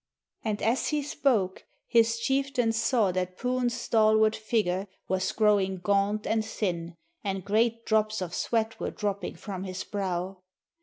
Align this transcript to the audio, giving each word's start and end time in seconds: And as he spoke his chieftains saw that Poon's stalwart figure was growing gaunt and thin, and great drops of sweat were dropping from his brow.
And 0.43 0.63
as 0.63 0.87
he 0.87 1.03
spoke 1.03 1.63
his 1.85 2.17
chieftains 2.17 2.75
saw 2.75 3.11
that 3.11 3.37
Poon's 3.37 3.79
stalwart 3.79 4.35
figure 4.35 4.87
was 5.07 5.31
growing 5.31 5.77
gaunt 5.77 6.25
and 6.25 6.43
thin, 6.43 6.95
and 7.23 7.45
great 7.45 7.85
drops 7.85 8.19
of 8.19 8.33
sweat 8.33 8.79
were 8.79 8.89
dropping 8.89 9.35
from 9.35 9.63
his 9.63 9.83
brow. 9.83 10.41